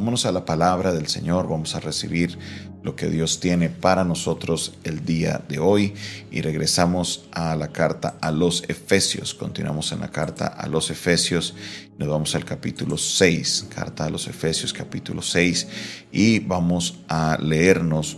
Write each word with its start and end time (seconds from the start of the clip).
Vámonos 0.00 0.24
a 0.24 0.32
la 0.32 0.46
palabra 0.46 0.94
del 0.94 1.08
Señor, 1.08 1.46
vamos 1.46 1.74
a 1.74 1.80
recibir 1.80 2.38
lo 2.82 2.96
que 2.96 3.10
Dios 3.10 3.38
tiene 3.38 3.68
para 3.68 4.02
nosotros 4.02 4.72
el 4.82 5.04
día 5.04 5.42
de 5.46 5.58
hoy. 5.58 5.92
Y 6.30 6.40
regresamos 6.40 7.28
a 7.32 7.54
la 7.54 7.68
carta 7.68 8.16
a 8.22 8.30
los 8.30 8.64
Efesios. 8.68 9.34
Continuamos 9.34 9.92
en 9.92 10.00
la 10.00 10.10
carta 10.10 10.46
a 10.46 10.66
los 10.68 10.90
Efesios, 10.90 11.54
nos 11.98 12.08
vamos 12.08 12.34
al 12.34 12.46
capítulo 12.46 12.96
6, 12.96 13.66
carta 13.74 14.06
a 14.06 14.08
los 14.08 14.26
Efesios 14.26 14.72
capítulo 14.72 15.20
6 15.20 15.68
y 16.10 16.38
vamos 16.38 17.00
a 17.06 17.36
leernos, 17.38 18.16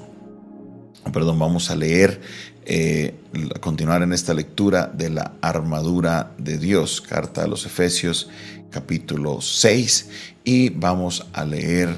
perdón, 1.10 1.38
vamos 1.38 1.70
a 1.70 1.76
leer 1.76 2.20
eh, 2.64 3.14
continuar 3.60 4.02
en 4.02 4.12
esta 4.12 4.34
lectura 4.34 4.86
de 4.86 5.10
la 5.10 5.32
armadura 5.40 6.32
de 6.38 6.58
Dios, 6.58 7.00
carta 7.00 7.44
a 7.44 7.46
los 7.46 7.66
Efesios 7.66 8.28
capítulo 8.70 9.40
6 9.40 10.08
y 10.44 10.70
vamos 10.70 11.26
a 11.32 11.44
leer 11.44 11.90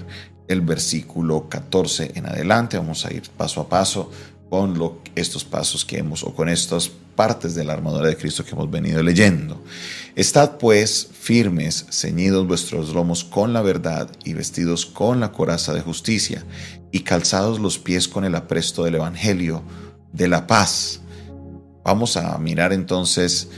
el 0.48 0.60
versículo 0.60 1.48
14 1.48 2.12
en 2.14 2.26
adelante. 2.26 2.76
Vamos 2.76 3.06
a 3.06 3.12
ir 3.12 3.22
paso 3.36 3.60
a 3.60 3.68
paso 3.68 4.10
con 4.54 5.00
estos 5.16 5.42
pasos 5.42 5.84
que 5.84 5.98
hemos 5.98 6.22
o 6.22 6.32
con 6.32 6.48
estas 6.48 6.88
partes 6.88 7.56
de 7.56 7.64
la 7.64 7.72
armadura 7.72 8.08
de 8.08 8.16
Cristo 8.16 8.44
que 8.44 8.52
hemos 8.52 8.70
venido 8.70 9.02
leyendo. 9.02 9.60
Estad 10.14 10.58
pues 10.58 11.08
firmes, 11.12 11.86
ceñidos 11.90 12.46
vuestros 12.46 12.94
lomos 12.94 13.24
con 13.24 13.52
la 13.52 13.62
verdad 13.62 14.08
y 14.22 14.32
vestidos 14.32 14.86
con 14.86 15.18
la 15.18 15.32
coraza 15.32 15.74
de 15.74 15.80
justicia 15.80 16.44
y 16.92 17.00
calzados 17.00 17.58
los 17.58 17.80
pies 17.80 18.06
con 18.06 18.24
el 18.24 18.36
apresto 18.36 18.84
del 18.84 18.94
Evangelio 18.94 19.64
de 20.12 20.28
la 20.28 20.46
paz. 20.46 21.00
Vamos 21.82 22.16
a 22.16 22.38
mirar 22.38 22.72
entonces 22.72 23.48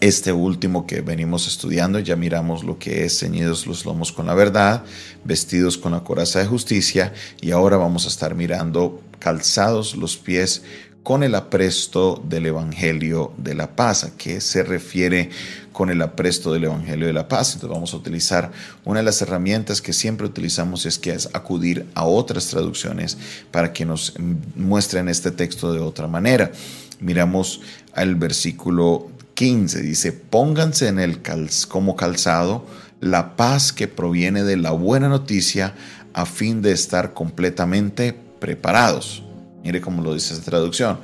este 0.00 0.32
último 0.32 0.86
que 0.86 1.00
venimos 1.00 1.48
estudiando, 1.48 1.98
ya 1.98 2.14
miramos 2.14 2.62
lo 2.62 2.78
que 2.78 3.06
es 3.06 3.18
ceñidos 3.18 3.66
los 3.66 3.84
lomos 3.84 4.12
con 4.12 4.26
la 4.26 4.34
verdad, 4.34 4.84
vestidos 5.24 5.78
con 5.78 5.90
la 5.92 6.04
coraza 6.04 6.38
de 6.38 6.46
justicia 6.46 7.12
y 7.40 7.50
ahora 7.50 7.76
vamos 7.76 8.04
a 8.04 8.08
estar 8.08 8.36
mirando 8.36 9.02
calzados 9.24 9.96
los 9.96 10.18
pies 10.18 10.60
con 11.02 11.22
el 11.22 11.34
apresto 11.34 12.22
del 12.28 12.44
Evangelio 12.44 13.32
de 13.38 13.54
la 13.54 13.74
Paz. 13.74 14.04
¿A 14.04 14.10
qué 14.18 14.42
se 14.42 14.62
refiere 14.62 15.30
con 15.72 15.88
el 15.88 16.02
apresto 16.02 16.52
del 16.52 16.64
Evangelio 16.64 17.06
de 17.06 17.14
la 17.14 17.26
Paz? 17.26 17.54
Entonces 17.54 17.74
vamos 17.74 17.94
a 17.94 17.96
utilizar 17.96 18.52
una 18.84 18.98
de 18.98 19.04
las 19.06 19.22
herramientas 19.22 19.80
que 19.80 19.94
siempre 19.94 20.26
utilizamos 20.26 20.84
es 20.84 20.98
que 20.98 21.12
es 21.12 21.30
acudir 21.32 21.86
a 21.94 22.04
otras 22.04 22.48
traducciones 22.48 23.16
para 23.50 23.72
que 23.72 23.86
nos 23.86 24.12
muestren 24.56 25.08
este 25.08 25.30
texto 25.30 25.72
de 25.72 25.80
otra 25.80 26.06
manera. 26.06 26.52
Miramos 27.00 27.62
al 27.94 28.16
versículo 28.16 29.08
15 29.32 29.80
dice, 29.80 30.12
pónganse 30.12 30.88
en 30.88 30.98
el 30.98 31.22
como 31.68 31.96
calzado 31.96 32.66
la 33.00 33.36
paz 33.36 33.72
que 33.72 33.88
proviene 33.88 34.44
de 34.44 34.58
la 34.58 34.72
buena 34.72 35.08
noticia 35.08 35.74
a 36.12 36.26
fin 36.26 36.60
de 36.60 36.72
estar 36.72 37.14
completamente 37.14 38.23
preparados. 38.44 39.22
Mire 39.62 39.80
cómo 39.80 40.02
lo 40.02 40.12
dice 40.12 40.34
esta 40.34 40.50
traducción. 40.50 40.98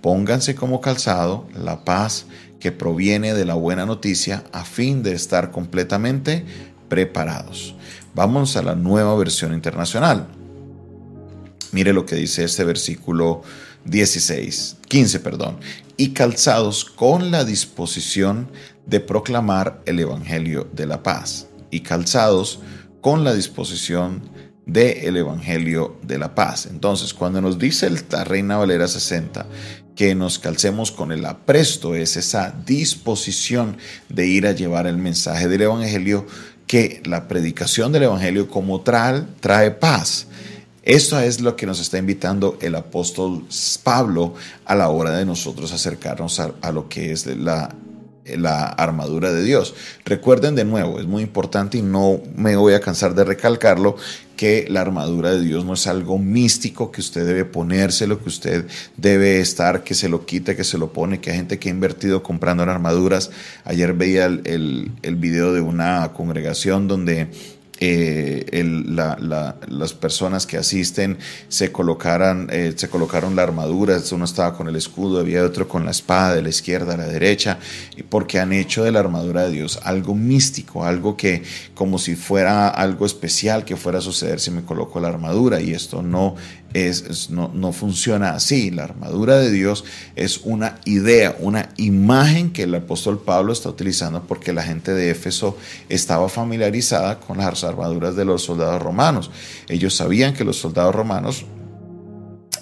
Pónganse 0.00 0.54
como 0.54 0.80
calzado 0.80 1.48
la 1.52 1.84
paz 1.84 2.26
que 2.60 2.70
proviene 2.70 3.34
de 3.34 3.44
la 3.44 3.54
buena 3.54 3.84
noticia 3.84 4.44
a 4.52 4.64
fin 4.64 5.02
de 5.02 5.12
estar 5.12 5.50
completamente 5.50 6.44
preparados. 6.88 7.74
Vamos 8.14 8.56
a 8.56 8.62
la 8.62 8.76
nueva 8.76 9.16
versión 9.16 9.54
internacional. 9.54 10.28
Mire 11.72 11.92
lo 11.92 12.06
que 12.06 12.14
dice 12.14 12.44
este 12.44 12.62
versículo 12.62 13.42
16, 13.86 14.76
15, 14.86 15.18
perdón, 15.18 15.56
y 15.96 16.10
calzados 16.10 16.84
con 16.84 17.32
la 17.32 17.44
disposición 17.44 18.52
de 18.86 19.00
proclamar 19.00 19.82
el 19.84 19.98
Evangelio 19.98 20.68
de 20.72 20.86
la 20.86 21.02
paz, 21.02 21.48
y 21.72 21.80
calzados 21.80 22.60
con 23.00 23.24
la 23.24 23.34
disposición 23.34 24.22
del 24.66 25.16
Evangelio 25.16 25.96
de 26.02 26.18
la 26.18 26.34
paz. 26.34 26.66
Entonces, 26.66 27.12
cuando 27.12 27.40
nos 27.40 27.58
dice 27.58 27.90
la 28.10 28.24
Reina 28.24 28.56
Valera 28.56 28.88
60 28.88 29.46
que 29.94 30.14
nos 30.14 30.38
calcemos 30.38 30.90
con 30.90 31.12
el 31.12 31.24
apresto, 31.24 31.94
es 31.94 32.16
esa 32.16 32.52
disposición 32.66 33.76
de 34.08 34.26
ir 34.26 34.46
a 34.46 34.52
llevar 34.52 34.86
el 34.86 34.96
mensaje 34.96 35.48
del 35.48 35.62
Evangelio, 35.62 36.26
que 36.66 37.02
la 37.04 37.28
predicación 37.28 37.92
del 37.92 38.04
Evangelio 38.04 38.48
como 38.48 38.80
tal 38.80 39.28
trae 39.40 39.70
paz. 39.70 40.26
Esto 40.82 41.18
es 41.20 41.40
lo 41.40 41.56
que 41.56 41.66
nos 41.66 41.80
está 41.80 41.96
invitando 41.96 42.58
el 42.60 42.74
apóstol 42.74 43.46
Pablo 43.82 44.34
a 44.64 44.74
la 44.74 44.88
hora 44.90 45.16
de 45.16 45.24
nosotros 45.24 45.72
acercarnos 45.72 46.40
a, 46.40 46.72
lo 46.72 46.88
que 46.88 47.12
es 47.12 47.26
la, 47.26 47.74
la 48.26 48.64
armadura 48.66 49.32
de 49.32 49.42
Dios. 49.42 49.74
Recuerden 50.04 50.54
de 50.54 50.64
nuevo, 50.64 50.98
es 50.98 51.06
muy 51.06 51.22
importante 51.22 51.78
y 51.78 51.82
no 51.82 52.20
me 52.36 52.56
voy 52.56 52.74
a 52.74 52.80
cansar 52.80 53.14
de 53.14 53.24
recalcarlo, 53.24 53.96
que 54.36 54.66
la 54.68 54.80
armadura 54.80 55.30
de 55.32 55.42
Dios 55.42 55.64
no 55.64 55.74
es 55.74 55.86
algo 55.86 56.18
místico 56.18 56.90
que 56.90 57.00
usted 57.00 57.24
debe 57.24 57.44
ponérselo, 57.44 58.20
que 58.20 58.28
usted 58.28 58.66
debe 58.96 59.40
estar, 59.40 59.84
que 59.84 59.94
se 59.94 60.08
lo 60.08 60.26
quite, 60.26 60.56
que 60.56 60.64
se 60.64 60.78
lo 60.78 60.92
pone, 60.92 61.20
que 61.20 61.30
hay 61.30 61.36
gente 61.36 61.58
que 61.58 61.68
ha 61.68 61.72
invertido 61.72 62.22
comprando 62.22 62.64
armaduras. 62.64 63.30
Ayer 63.64 63.92
veía 63.92 64.26
el, 64.26 64.42
el, 64.44 64.90
el 65.02 65.16
video 65.16 65.52
de 65.52 65.60
una 65.60 66.12
congregación 66.14 66.88
donde 66.88 67.28
eh, 67.80 68.62
las 69.68 69.92
personas 69.94 70.46
que 70.46 70.56
asisten 70.56 71.18
se, 71.48 71.72
colocaran, 71.72 72.48
eh, 72.50 72.72
se 72.76 72.88
colocaron 72.88 73.34
la 73.36 73.42
armadura, 73.42 73.98
uno 74.12 74.24
estaba 74.24 74.56
con 74.56 74.68
el 74.68 74.76
escudo, 74.76 75.20
había 75.20 75.42
otro 75.42 75.66
con 75.66 75.84
la 75.84 75.90
espada 75.90 76.34
de 76.34 76.42
la 76.42 76.48
izquierda 76.48 76.94
a 76.94 76.96
la 76.96 77.06
derecha, 77.06 77.58
porque 78.08 78.38
han 78.38 78.52
hecho 78.52 78.84
de 78.84 78.92
la 78.92 79.00
armadura 79.00 79.42
de 79.42 79.50
Dios 79.50 79.80
algo 79.82 80.14
místico, 80.14 80.84
algo 80.84 81.16
que 81.16 81.42
como 81.74 81.98
si 81.98 82.14
fuera 82.14 82.68
algo 82.68 83.06
especial 83.06 83.64
que 83.64 83.76
fuera 83.76 83.98
a 83.98 84.02
suceder 84.02 84.40
si 84.40 84.50
me 84.50 84.62
coloco 84.62 85.00
la 85.00 85.08
armadura 85.08 85.60
y 85.60 85.72
esto 85.72 86.02
no 86.02 86.36
es, 86.74 87.30
no, 87.30 87.50
no, 87.54 87.72
funciona 87.72 88.30
así. 88.34 88.70
La 88.70 88.84
armadura 88.84 89.38
de 89.38 89.50
Dios 89.50 89.84
es 90.16 90.40
una 90.42 90.80
idea, 90.84 91.36
una 91.38 91.70
imagen 91.76 92.52
que 92.52 92.64
el 92.64 92.74
apóstol 92.74 93.22
Pablo 93.24 93.52
está 93.52 93.68
utilizando 93.68 94.24
porque 94.24 94.52
la 94.52 94.62
gente 94.62 94.92
de 94.92 95.10
Éfeso 95.10 95.56
estaba 95.88 96.28
familiarizada 96.28 97.20
con 97.20 97.38
las 97.38 97.64
armaduras 97.64 98.16
de 98.16 98.24
los 98.24 98.42
soldados 98.42 98.82
romanos. 98.82 99.30
Ellos 99.68 99.94
sabían 99.94 100.34
que 100.34 100.44
los 100.44 100.58
soldados 100.58 100.94
romanos 100.94 101.46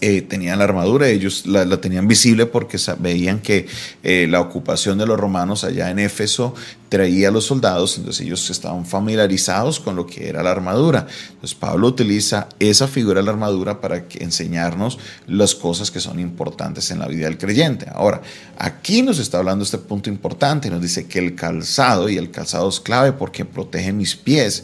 eh, 0.03 0.21
tenían 0.21 0.59
la 0.59 0.65
armadura, 0.65 1.09
ellos 1.09 1.47
la, 1.47 1.81
tenían 1.81 2.09
visible 2.09 2.47
porque 2.47 2.77
veían 2.99 3.39
que 3.39 3.67
eh, 4.03 4.27
la 4.29 4.41
ocupación 4.41 4.99
de 4.99 5.07
los 5.07 5.19
romanos 5.19 5.65
allá 5.65 5.91
en 5.91 6.01
Éfeso 6.01 6.55
traía 6.93 7.29
a 7.29 7.31
los 7.31 7.47
soldados, 7.47 7.97
entonces 7.97 8.27
ellos 8.27 8.51
estaban 8.51 8.85
familiarizados 8.85 9.81
con 9.81 9.97
lo 9.97 10.07
que 10.07 10.29
era 10.29 10.43
la 10.43 10.51
armadura. 10.51 11.07
Entonces 11.31 11.55
Pablo 11.55 11.87
utiliza 11.87 12.51
esa 12.59 12.87
figura 12.87 13.21
de 13.21 13.25
la 13.25 13.33
armadura 13.33 13.81
para 13.81 14.05
enseñarnos 14.19 14.99
las 15.27 15.55
cosas 15.55 15.91
que 15.91 16.01
son 16.01 16.21
importantes 16.21 16.91
en 16.91 16.99
la 16.99 17.09
vida 17.09 17.25
del 17.25 17.39
creyente. 17.39 17.87
Ahora, 17.95 18.21
aquí 18.59 19.01
nos 19.01 19.19
está 19.21 19.39
hablando 19.39 19.65
este 19.65 19.79
punto 19.79 20.11
importante, 20.11 20.69
nos 20.69 20.83
dice 20.83 21.07
que 21.07 21.19
el 21.19 21.35
calzado, 21.35 22.11
y 22.11 22.19
el 22.19 22.31
calzado 22.31 22.69
es 22.69 22.79
clave 22.79 23.13
porque 23.13 23.47
protege 23.47 23.95
mis 23.95 24.15
pies. 24.15 24.63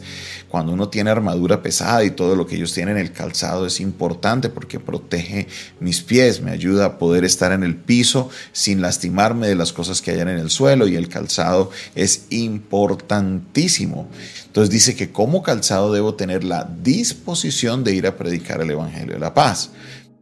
Cuando 0.49 0.71
uno 0.71 0.87
tiene 0.87 1.09
armadura 1.09 1.63
pesada 1.63 2.03
y 2.03 2.11
todo 2.11 2.35
lo 2.35 2.45
que 2.45 2.57
ellos 2.57 2.73
tienen, 2.73 2.97
el 2.97 3.11
calzado 3.11 3.65
es 3.65 3.79
importante 3.79 4.49
porque 4.49 4.79
protege 4.79 5.47
mis 5.79 6.01
pies, 6.01 6.41
me 6.41 6.51
ayuda 6.51 6.85
a 6.85 6.97
poder 6.99 7.23
estar 7.23 7.51
en 7.53 7.63
el 7.63 7.75
piso 7.75 8.29
sin 8.51 8.81
lastimarme 8.81 9.47
de 9.47 9.55
las 9.55 9.73
cosas 9.73 10.01
que 10.03 10.11
hayan 10.11 10.29
en 10.29 10.37
el 10.37 10.51
suelo 10.51 10.87
y 10.87 10.95
el 10.95 11.09
calzado 11.09 11.71
es 11.95 12.18
importantísimo. 12.29 14.07
Entonces 14.45 14.69
dice 14.69 14.95
que 14.95 15.11
como 15.11 15.43
calzado 15.43 15.93
debo 15.93 16.15
tener 16.15 16.43
la 16.43 16.69
disposición 16.81 17.83
de 17.83 17.95
ir 17.95 18.07
a 18.07 18.17
predicar 18.17 18.61
el 18.61 18.71
Evangelio 18.71 19.13
de 19.13 19.19
la 19.19 19.33
paz. 19.33 19.71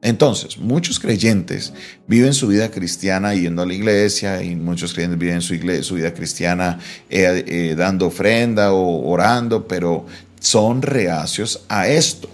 Entonces, 0.02 0.60
muchos 0.60 1.00
creyentes 1.00 1.74
viven 2.08 2.34
su 2.34 2.48
vida 2.48 2.70
cristiana 2.70 3.34
yendo 3.34 3.64
a 3.64 3.66
la 3.66 3.74
iglesia 3.74 4.44
y 4.44 4.56
muchos 4.56 4.94
creyentes 4.94 5.20
viven 5.20 5.42
su, 5.42 5.96
vida 5.96 6.14
cristiana 6.14 6.80
eh, 7.10 7.44
eh, 7.48 7.76
dando 7.76 8.08
ofrenda 8.08 8.74
o 8.74 9.10
orando, 9.10 9.68
pero 9.68 10.06
son 10.40 10.82
reacios 10.82 11.66
a 11.68 11.88
esto. 11.88 12.30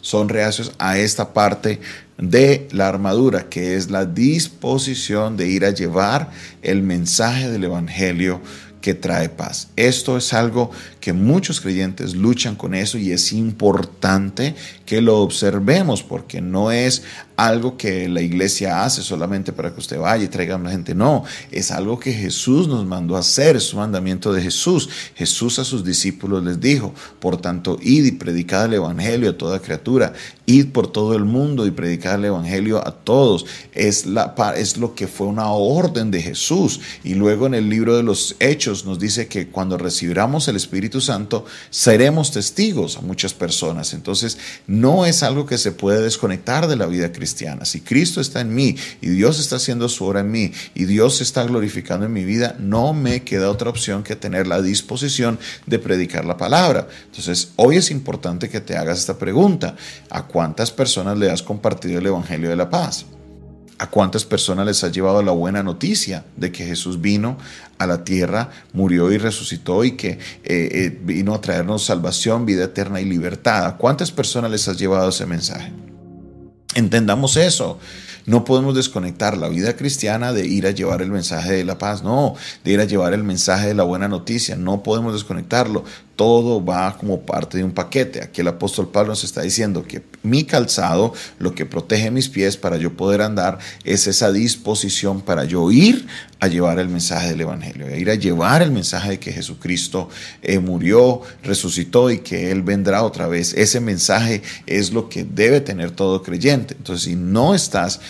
Son 0.00 0.28
reacios 0.28 0.72
a 0.78 0.98
esta 0.98 1.32
parte 1.32 1.80
de 2.18 2.68
la 2.72 2.88
armadura, 2.88 3.48
que 3.48 3.76
es 3.76 3.90
la 3.90 4.04
disposición 4.04 5.36
de 5.36 5.48
ir 5.48 5.64
a 5.64 5.70
llevar 5.70 6.30
el 6.62 6.82
mensaje 6.82 7.48
del 7.50 7.64
Evangelio 7.64 8.40
que 8.80 8.94
trae 8.94 9.28
paz. 9.28 9.68
Esto 9.76 10.16
es 10.16 10.32
algo 10.32 10.70
que 11.00 11.12
muchos 11.12 11.60
creyentes 11.60 12.14
luchan 12.14 12.54
con 12.54 12.74
eso 12.74 12.98
y 12.98 13.12
es 13.12 13.32
importante 13.32 14.54
que 14.84 15.00
lo 15.00 15.18
observemos 15.18 16.02
porque 16.02 16.40
no 16.40 16.70
es 16.70 17.02
algo 17.36 17.76
que 17.76 18.08
la 18.08 18.20
iglesia 18.20 18.84
hace 18.84 19.00
solamente 19.00 19.52
para 19.52 19.72
que 19.72 19.78
usted 19.78 19.98
vaya 19.98 20.24
y 20.24 20.28
traiga 20.28 20.56
a 20.56 20.58
la 20.58 20.70
gente. 20.70 20.94
No, 20.94 21.24
es 21.52 21.70
algo 21.70 21.98
que 21.98 22.12
Jesús 22.12 22.66
nos 22.66 22.84
mandó 22.84 23.16
a 23.16 23.20
hacer, 23.20 23.54
es 23.54 23.72
un 23.72 23.80
mandamiento 23.80 24.32
de 24.32 24.42
Jesús. 24.42 24.88
Jesús 25.14 25.60
a 25.60 25.64
sus 25.64 25.84
discípulos 25.84 26.42
les 26.42 26.58
dijo, 26.58 26.92
por 27.20 27.40
tanto, 27.40 27.78
id 27.80 28.06
y 28.06 28.12
predicad 28.12 28.64
el 28.64 28.74
Evangelio 28.74 29.30
a 29.30 29.38
toda 29.38 29.60
criatura, 29.60 30.14
id 30.46 30.72
por 30.72 30.90
todo 30.90 31.14
el 31.14 31.24
mundo 31.24 31.64
y 31.64 31.70
predicad 31.70 32.16
el 32.16 32.24
Evangelio 32.24 32.84
a 32.86 32.90
todos. 32.90 33.46
Es, 33.72 34.04
la, 34.04 34.34
es 34.56 34.76
lo 34.76 34.96
que 34.96 35.06
fue 35.06 35.28
una 35.28 35.48
orden 35.48 36.10
de 36.10 36.20
Jesús. 36.20 36.80
Y 37.04 37.14
luego 37.14 37.46
en 37.46 37.54
el 37.54 37.68
libro 37.68 37.96
de 37.96 38.02
los 38.02 38.34
Hechos, 38.40 38.67
Nos 38.68 38.98
dice 38.98 39.28
que 39.28 39.48
cuando 39.48 39.78
recibiramos 39.78 40.46
el 40.48 40.56
Espíritu 40.56 41.00
Santo 41.00 41.44
seremos 41.70 42.30
testigos 42.30 42.96
a 42.96 43.00
muchas 43.00 43.34
personas. 43.34 43.94
Entonces 43.94 44.38
no 44.66 45.06
es 45.06 45.22
algo 45.22 45.46
que 45.46 45.58
se 45.58 45.72
puede 45.72 46.02
desconectar 46.02 46.66
de 46.66 46.76
la 46.76 46.86
vida 46.86 47.12
cristiana. 47.12 47.64
Si 47.64 47.80
Cristo 47.80 48.20
está 48.20 48.40
en 48.40 48.54
mí 48.54 48.76
y 49.00 49.08
Dios 49.08 49.40
está 49.40 49.56
haciendo 49.56 49.88
su 49.88 50.04
obra 50.04 50.20
en 50.20 50.30
mí 50.30 50.52
y 50.74 50.84
Dios 50.84 51.20
está 51.20 51.44
glorificando 51.44 52.06
en 52.06 52.12
mi 52.12 52.24
vida, 52.24 52.56
no 52.58 52.92
me 52.92 53.22
queda 53.22 53.50
otra 53.50 53.70
opción 53.70 54.02
que 54.02 54.16
tener 54.16 54.46
la 54.46 54.60
disposición 54.60 55.38
de 55.66 55.78
predicar 55.78 56.24
la 56.24 56.36
palabra. 56.36 56.88
Entonces 57.06 57.52
hoy 57.56 57.76
es 57.76 57.90
importante 57.90 58.48
que 58.48 58.60
te 58.60 58.76
hagas 58.76 58.98
esta 58.98 59.18
pregunta. 59.18 59.76
¿A 60.10 60.26
cuántas 60.26 60.70
personas 60.70 61.18
le 61.18 61.30
has 61.30 61.42
compartido 61.42 61.98
el 61.98 62.06
Evangelio 62.06 62.50
de 62.50 62.56
la 62.56 62.68
paz? 62.68 63.06
¿A 63.80 63.88
cuántas 63.88 64.24
personas 64.24 64.66
les 64.66 64.82
ha 64.82 64.88
llevado 64.88 65.22
la 65.22 65.30
buena 65.30 65.62
noticia 65.62 66.24
de 66.36 66.50
que 66.50 66.66
Jesús 66.66 67.00
vino 67.00 67.38
a 67.78 67.86
la 67.86 68.02
tierra, 68.02 68.50
murió 68.72 69.12
y 69.12 69.18
resucitó 69.18 69.84
y 69.84 69.92
que 69.92 70.10
eh, 70.10 70.18
eh, 70.44 70.98
vino 71.00 71.32
a 71.32 71.40
traernos 71.40 71.84
salvación, 71.84 72.44
vida 72.44 72.64
eterna 72.64 73.00
y 73.00 73.04
libertad? 73.04 73.66
¿A 73.66 73.76
cuántas 73.76 74.10
personas 74.10 74.50
les 74.50 74.66
has 74.66 74.78
llevado 74.78 75.10
ese 75.10 75.26
mensaje? 75.26 75.72
Entendamos 76.74 77.36
eso. 77.36 77.78
No 78.28 78.44
podemos 78.44 78.74
desconectar 78.74 79.38
la 79.38 79.48
vida 79.48 79.74
cristiana 79.74 80.34
de 80.34 80.46
ir 80.46 80.66
a 80.66 80.70
llevar 80.70 81.00
el 81.00 81.10
mensaje 81.10 81.54
de 81.54 81.64
la 81.64 81.78
paz, 81.78 82.02
no, 82.02 82.34
de 82.62 82.72
ir 82.72 82.80
a 82.80 82.84
llevar 82.84 83.14
el 83.14 83.24
mensaje 83.24 83.68
de 83.68 83.74
la 83.74 83.84
buena 83.84 84.06
noticia, 84.06 84.54
no 84.54 84.82
podemos 84.82 85.14
desconectarlo 85.14 85.84
todo 86.18 86.62
va 86.62 86.96
como 86.98 87.20
parte 87.20 87.58
de 87.58 87.64
un 87.64 87.70
paquete. 87.70 88.20
Aquí 88.20 88.40
el 88.40 88.48
apóstol 88.48 88.88
Pablo 88.88 89.10
nos 89.10 89.22
está 89.22 89.42
diciendo 89.42 89.84
que 89.86 90.02
mi 90.24 90.42
calzado, 90.42 91.14
lo 91.38 91.54
que 91.54 91.64
protege 91.64 92.10
mis 92.10 92.28
pies 92.28 92.56
para 92.56 92.76
yo 92.76 92.96
poder 92.96 93.22
andar, 93.22 93.60
es 93.84 94.08
esa 94.08 94.32
disposición 94.32 95.20
para 95.20 95.44
yo 95.44 95.70
ir 95.70 96.08
a 96.40 96.48
llevar 96.48 96.80
el 96.80 96.88
mensaje 96.88 97.28
del 97.28 97.42
Evangelio, 97.42 97.96
ir 97.96 98.10
a 98.10 98.16
llevar 98.16 98.62
el 98.62 98.72
mensaje 98.72 99.10
de 99.10 99.20
que 99.20 99.32
Jesucristo 99.32 100.08
eh, 100.42 100.58
murió, 100.58 101.20
resucitó 101.44 102.10
y 102.10 102.18
que 102.18 102.50
Él 102.50 102.62
vendrá 102.62 103.04
otra 103.04 103.28
vez. 103.28 103.54
Ese 103.54 103.78
mensaje 103.78 104.42
es 104.66 104.92
lo 104.92 105.08
que 105.08 105.22
debe 105.22 105.60
tener 105.60 105.92
todo 105.92 106.24
creyente. 106.24 106.74
Entonces, 106.76 107.04
si 107.04 107.14
no 107.14 107.54
estás 107.54 108.00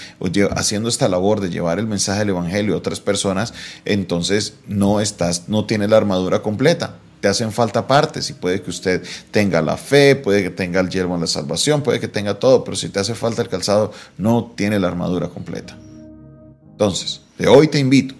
haciendo 0.56 0.88
esta 0.88 1.08
labor 1.08 1.40
de 1.40 1.50
llevar 1.50 1.78
el 1.78 1.86
mensaje 1.86 2.20
del 2.20 2.30
Evangelio 2.30 2.74
a 2.74 2.78
otras 2.78 3.00
personas, 3.00 3.54
entonces 3.84 4.54
no 4.66 5.00
estás, 5.00 5.48
no 5.48 5.64
tienes 5.64 5.90
la 5.90 5.96
armadura 5.96 6.42
completa 6.42 6.94
te 7.20 7.28
hacen 7.28 7.52
falta 7.52 7.86
partes 7.86 8.30
y 8.30 8.32
puede 8.32 8.62
que 8.62 8.70
usted 8.70 9.02
tenga 9.30 9.60
la 9.60 9.76
fe, 9.76 10.16
puede 10.16 10.42
que 10.42 10.50
tenga 10.50 10.80
el 10.80 10.88
yelmo 10.88 11.14
de 11.14 11.22
la 11.22 11.26
salvación, 11.26 11.82
puede 11.82 12.00
que 12.00 12.08
tenga 12.08 12.38
todo, 12.38 12.64
pero 12.64 12.76
si 12.76 12.88
te 12.88 13.00
hace 13.00 13.14
falta 13.14 13.42
el 13.42 13.48
calzado, 13.48 13.92
no 14.16 14.52
tiene 14.56 14.78
la 14.78 14.88
armadura 14.88 15.28
completa. 15.28 15.76
Entonces, 16.70 17.20
de 17.38 17.48
hoy 17.48 17.68
te 17.68 17.78
invito, 17.78 18.14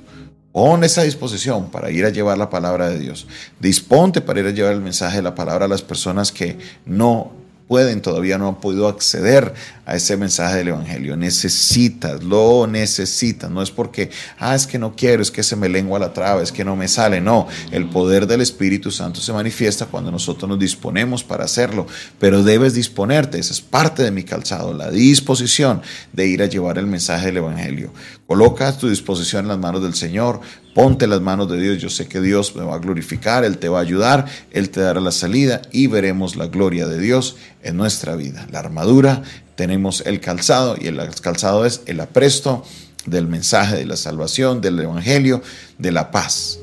pon 0.52 0.82
esa 0.82 1.02
disposición 1.02 1.70
para 1.70 1.91
ir 1.91 2.05
a 2.05 2.11
llevar 2.11 2.38
la 2.38 2.50
palabra 2.50 2.88
de 2.91 2.99
Dios. 2.99 3.26
Disponte 3.61 4.20
para 4.20 4.41
ir 4.41 4.46
a 4.46 4.50
llevar 4.50 4.73
el 4.73 4.81
mensaje 4.81 5.19
de 5.19 5.23
la 5.23 5.34
palabra 5.34 5.67
a 5.67 5.69
las 5.69 5.82
personas 5.82 6.32
que 6.32 6.58
no 6.84 7.32
pueden, 7.69 8.00
todavía 8.00 8.38
no 8.38 8.49
han 8.49 8.56
podido 8.56 8.88
acceder 8.88 9.53
a 9.85 9.94
ese 9.94 10.17
mensaje 10.17 10.56
del 10.56 10.69
Evangelio. 10.69 11.17
Necesitas, 11.17 12.25
lo 12.25 12.67
necesitas. 12.67 13.50
No 13.50 13.62
es 13.62 13.70
porque, 13.70 14.11
ah, 14.38 14.55
es 14.55 14.67
que 14.67 14.79
no 14.79 14.97
quiero, 14.97 15.23
es 15.23 15.31
que 15.31 15.43
se 15.43 15.55
me 15.55 15.69
lengua 15.69 15.99
la 15.99 16.12
traba, 16.12 16.43
es 16.43 16.50
que 16.50 16.65
no 16.65 16.76
me 16.76 16.88
sale. 16.88 17.20
No, 17.20 17.47
el 17.70 17.88
poder 17.88 18.26
del 18.26 18.41
Espíritu 18.41 18.91
Santo 18.91 19.20
se 19.20 19.32
manifiesta 19.32 19.87
cuando 19.87 20.11
nosotros 20.11 20.49
nos 20.49 20.59
disponemos 20.59 21.23
para 21.23 21.44
hacerlo. 21.44 21.87
Pero 22.19 22.43
debes 22.43 22.75
disponerte, 22.75 23.38
esa 23.38 23.53
es 23.53 23.61
parte 23.61 24.03
de 24.03 24.11
mi 24.11 24.25
calzado, 24.25 24.73
la 24.73 24.91
disposición 24.91 25.82
de 26.12 26.26
ir 26.26 26.43
a 26.43 26.47
llevar 26.47 26.79
el 26.79 26.87
mensaje 26.87 27.26
del 27.26 27.38
Evangelio. 27.38 27.93
Coloca 28.26 28.76
tu 28.76 28.88
disposición 28.88 29.44
en 29.44 29.49
las 29.49 29.59
manos 29.59 29.82
del 29.82 29.94
Señor, 29.94 30.41
ponte 30.79 31.09
las 31.09 31.21
manos 31.21 31.51
de 31.51 31.61
Dios. 31.61 31.79
Yo 31.79 31.91
sé 31.91 32.07
que 32.07 32.21
Dios 32.21 32.55
me 32.55 32.63
va 32.63 32.77
a 32.77 32.79
glorificar, 32.79 33.43
Él 33.45 33.59
te 33.59 33.69
va 33.69 33.81
a 33.81 33.83
ayudar, 33.83 34.27
Él 34.53 34.71
te 34.71 34.81
dará 34.81 35.01
la 35.01 35.11
salida 35.11 35.61
y 35.73 35.89
veremos 35.89 36.37
la 36.37 36.47
gloria 36.47 36.87
de 36.87 37.01
Dios 37.01 37.35
en 37.65 37.77
nuestra 37.77 38.15
vida. 38.15 38.47
La 38.53 38.61
armadura, 38.61 39.25
tenemos 39.57 40.05
el 40.07 40.21
calzado 40.21 40.77
y 40.81 40.87
el 40.87 41.01
calzado 41.21 41.67
es 41.67 41.81
el 41.87 41.99
apresto 41.99 42.65
del 43.07 43.27
mensaje 43.27 43.75
de 43.75 43.87
la 43.87 43.97
salvación, 43.97 44.61
del 44.61 44.79
Evangelio, 44.79 45.43
de 45.79 45.91
la 45.91 46.13
paz. 46.13 46.61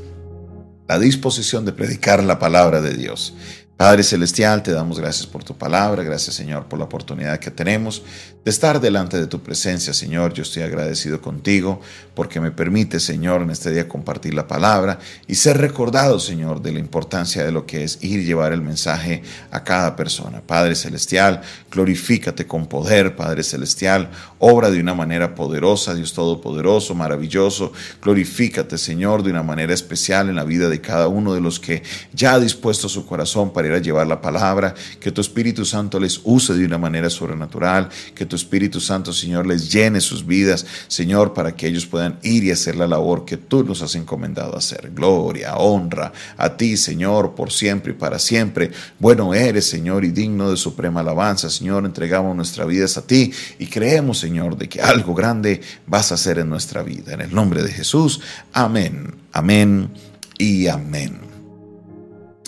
La 0.87 0.97
disposición 0.97 1.65
de 1.65 1.73
predicar 1.73 2.23
la 2.23 2.39
palabra 2.39 2.79
de 2.79 2.93
Dios. 2.93 3.33
Padre 3.77 4.03
Celestial, 4.03 4.63
te 4.63 4.71
damos 4.71 4.97
gracias 5.01 5.27
por 5.27 5.43
tu 5.43 5.57
palabra, 5.57 6.01
gracias 6.01 6.33
Señor 6.33 6.67
por 6.67 6.79
la 6.79 6.85
oportunidad 6.85 7.39
que 7.39 7.51
tenemos 7.51 8.03
de 8.45 8.51
estar 8.51 8.79
delante 8.79 9.17
de 9.17 9.25
tu 9.25 9.41
presencia, 9.41 9.91
Señor. 9.91 10.31
Yo 10.31 10.43
estoy 10.43 10.61
agradecido 10.61 11.19
contigo 11.19 11.81
porque 12.13 12.39
me 12.39 12.51
permite, 12.51 12.99
Señor, 12.99 13.41
en 13.41 13.49
este 13.49 13.71
día 13.71 13.89
compartir 13.89 14.35
la 14.35 14.47
palabra 14.47 14.99
y 15.27 15.33
ser 15.33 15.57
recordado, 15.57 16.19
Señor, 16.19 16.61
de 16.61 16.71
la 16.71 16.79
importancia 16.79 17.43
de 17.43 17.51
lo 17.51 17.65
que 17.65 17.83
es 17.83 17.97
ir 18.01 18.19
y 18.19 18.23
llevar 18.23 18.53
el 18.53 18.61
mensaje 18.61 19.23
a 19.49 19.63
cada 19.63 19.95
persona. 19.95 20.41
Padre 20.41 20.75
Celestial, 20.75 21.41
glorifícate 21.71 22.45
con 22.45 22.67
poder, 22.67 23.15
Padre 23.15 23.41
Celestial, 23.41 24.11
obra 24.37 24.69
de 24.69 24.79
una 24.79 24.93
manera 24.93 25.33
poderosa, 25.33 25.95
Dios 25.95 26.13
Todopoderoso, 26.13 26.93
maravilloso. 26.93 27.73
Glorifícate, 27.99 28.77
Señor, 28.77 29.23
de 29.23 29.31
una 29.31 29.41
manera 29.41 29.73
especial 29.73 30.29
en 30.29 30.35
la 30.35 30.43
vida 30.43 30.69
de 30.69 30.81
cada 30.81 31.07
uno 31.07 31.33
de 31.33 31.41
los 31.41 31.59
que 31.59 31.81
ya 32.13 32.35
ha 32.35 32.39
dispuesto 32.39 32.87
su 32.87 33.07
corazón 33.07 33.51
para 33.51 33.64
ir 33.67 33.73
a 33.73 33.79
llevar 33.79 34.07
la 34.07 34.21
palabra, 34.21 34.73
que 34.99 35.11
tu 35.11 35.21
Espíritu 35.21 35.65
Santo 35.65 35.99
les 35.99 36.19
use 36.23 36.53
de 36.53 36.65
una 36.65 36.77
manera 36.77 37.09
sobrenatural, 37.09 37.89
que 38.13 38.25
tu 38.25 38.35
Espíritu 38.35 38.79
Santo, 38.79 39.13
Señor, 39.13 39.45
les 39.45 39.71
llene 39.71 40.01
sus 40.01 40.25
vidas, 40.25 40.65
Señor, 40.87 41.33
para 41.33 41.55
que 41.55 41.67
ellos 41.67 41.85
puedan 41.85 42.17
ir 42.23 42.43
y 42.43 42.51
hacer 42.51 42.75
la 42.75 42.87
labor 42.87 43.25
que 43.25 43.37
tú 43.37 43.63
nos 43.63 43.81
has 43.81 43.95
encomendado 43.95 44.55
hacer. 44.55 44.91
Gloria, 44.93 45.55
honra 45.57 46.11
a 46.37 46.57
ti, 46.57 46.77
Señor, 46.77 47.35
por 47.35 47.51
siempre 47.51 47.93
y 47.93 47.95
para 47.95 48.19
siempre. 48.19 48.71
Bueno 48.99 49.33
eres, 49.33 49.67
Señor, 49.67 50.05
y 50.05 50.11
digno 50.11 50.49
de 50.49 50.57
suprema 50.57 51.01
alabanza, 51.01 51.49
Señor, 51.49 51.85
entregamos 51.85 52.35
nuestras 52.35 52.67
vidas 52.67 52.97
a 52.97 53.05
ti 53.05 53.31
y 53.59 53.67
creemos, 53.67 54.19
Señor, 54.19 54.57
de 54.57 54.69
que 54.69 54.81
algo 54.81 55.13
grande 55.13 55.61
vas 55.87 56.11
a 56.11 56.15
hacer 56.15 56.39
en 56.39 56.49
nuestra 56.49 56.83
vida. 56.83 57.13
En 57.13 57.21
el 57.21 57.33
nombre 57.33 57.63
de 57.63 57.71
Jesús, 57.71 58.21
amén, 58.53 59.15
amén 59.31 59.89
y 60.37 60.67
amén. 60.67 61.24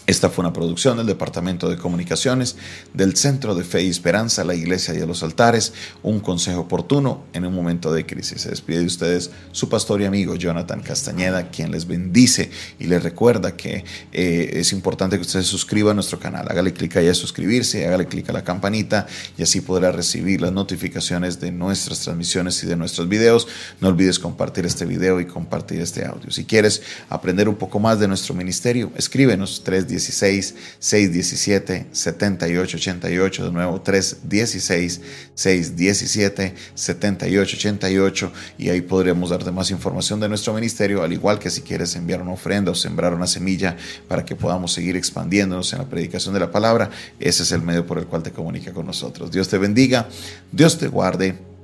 Esta 0.07 0.29
fue 0.29 0.45
una 0.45 0.53
producción 0.53 0.95
del 0.95 1.05
Departamento 1.05 1.67
de 1.67 1.75
Comunicaciones 1.75 2.55
del 2.93 3.17
Centro 3.17 3.55
de 3.55 3.65
Fe 3.65 3.83
y 3.83 3.89
Esperanza, 3.89 4.45
la 4.45 4.55
Iglesia 4.55 4.93
y 4.93 5.05
los 5.05 5.21
Altares, 5.21 5.73
un 6.01 6.21
consejo 6.21 6.61
oportuno 6.61 7.25
en 7.33 7.45
un 7.45 7.53
momento 7.53 7.91
de 7.91 8.05
crisis. 8.05 8.43
Se 8.43 8.49
despide 8.49 8.79
de 8.79 8.85
ustedes 8.85 9.31
su 9.51 9.67
pastor 9.67 10.01
y 10.01 10.05
amigo 10.05 10.35
Jonathan 10.35 10.81
Castañeda, 10.81 11.49
quien 11.49 11.71
les 11.71 11.87
bendice 11.87 12.49
y 12.79 12.85
les 12.85 13.03
recuerda 13.03 13.57
que 13.57 13.83
eh, 14.13 14.51
es 14.53 14.71
importante 14.71 15.17
que 15.17 15.23
ustedes 15.23 15.45
se 15.45 15.51
suscriban 15.51 15.91
a 15.91 15.95
nuestro 15.95 16.19
canal. 16.19 16.47
Hágale 16.49 16.71
clic 16.71 16.95
ahí 16.95 17.09
a 17.09 17.13
suscribirse, 17.13 17.85
hágale 17.85 18.07
clic 18.07 18.29
a 18.29 18.33
la 18.33 18.45
campanita 18.45 19.07
y 19.37 19.43
así 19.43 19.59
podrá 19.59 19.91
recibir 19.91 20.39
las 20.39 20.53
notificaciones 20.53 21.41
de 21.41 21.51
nuestras 21.51 21.99
transmisiones 21.99 22.63
y 22.63 22.67
de 22.67 22.77
nuestros 22.77 23.09
videos. 23.09 23.49
No 23.81 23.89
olvides 23.89 24.19
compartir 24.19 24.65
este 24.65 24.85
video 24.85 25.19
y 25.19 25.25
compartir 25.25 25.81
este 25.81 26.05
audio. 26.05 26.31
Si 26.31 26.45
quieres 26.45 26.81
aprender 27.09 27.49
un 27.49 27.55
poco 27.55 27.81
más 27.81 27.99
de 27.99 28.07
nuestro 28.07 28.33
ministerio, 28.33 28.89
escríbenos 28.95 29.65
310 29.65 29.96
316 29.97 30.55
617 30.79 31.87
7888, 31.91 33.45
de 33.45 33.51
nuevo 33.51 33.81
316 33.81 35.01
617 35.33 36.53
7888 36.75 38.31
y 38.57 38.69
ahí 38.69 38.81
podremos 38.81 39.29
darte 39.29 39.51
más 39.51 39.71
información 39.71 40.19
de 40.19 40.29
nuestro 40.29 40.53
ministerio, 40.53 41.03
al 41.03 41.13
igual 41.13 41.39
que 41.39 41.49
si 41.49 41.61
quieres 41.61 41.95
enviar 41.95 42.21
una 42.21 42.31
ofrenda 42.31 42.71
o 42.71 42.75
sembrar 42.75 43.13
una 43.13 43.27
semilla 43.27 43.75
para 44.07 44.23
que 44.23 44.35
podamos 44.35 44.73
seguir 44.73 44.95
expandiéndonos 44.95 45.73
en 45.73 45.79
la 45.79 45.85
predicación 45.85 46.33
de 46.33 46.39
la 46.39 46.51
palabra, 46.51 46.89
ese 47.19 47.43
es 47.43 47.51
el 47.51 47.61
medio 47.61 47.85
por 47.85 47.97
el 47.97 48.05
cual 48.05 48.23
te 48.23 48.31
comunica 48.31 48.71
con 48.73 48.85
nosotros. 48.85 49.31
Dios 49.31 49.47
te 49.47 49.57
bendiga, 49.57 50.07
Dios 50.51 50.77
te 50.77 50.87
guarde 50.87 51.56